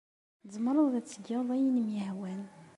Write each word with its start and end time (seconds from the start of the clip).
Tzemreḍ 0.43 0.91
ad 0.99 1.05
tgeḍ 1.07 1.47
ayen 1.55 1.81
i 1.81 1.83
m-yehwan. 1.87 2.41